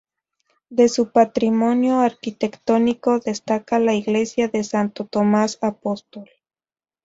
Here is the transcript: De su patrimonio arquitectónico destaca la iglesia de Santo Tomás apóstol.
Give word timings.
De 0.71 0.89
su 0.89 1.11
patrimonio 1.11 1.99
arquitectónico 1.99 3.19
destaca 3.19 3.77
la 3.77 3.93
iglesia 3.93 4.47
de 4.47 4.63
Santo 4.63 5.05
Tomás 5.05 5.59
apóstol. 5.61 6.27